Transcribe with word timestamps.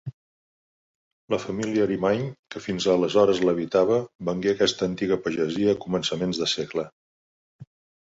La 1.33 1.39
família 1.43 1.83
Arimany, 1.87 2.23
que 2.55 2.63
fins 2.69 2.89
aleshores 2.95 3.43
l'habitava, 3.45 4.01
vengué 4.33 4.57
aquesta 4.57 4.91
antiga 4.95 5.23
pagesia 5.29 5.73
a 5.75 5.81
començaments 5.89 6.45
de 6.45 6.53
segle. 6.59 6.93